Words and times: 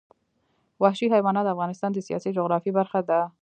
وحشي 0.83 1.05
حیوانات 1.13 1.43
د 1.45 1.49
افغانستان 1.55 1.89
د 1.93 1.97
سیاسي 2.07 2.29
جغرافیه 2.37 2.73
برخه 2.79 2.99
ده. 3.09 3.21